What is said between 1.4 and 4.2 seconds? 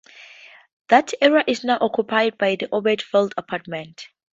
is now occupied by the Ebbets Field Apartments.